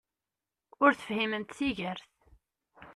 [0.83, 2.05] Ur tefhimemt tigert!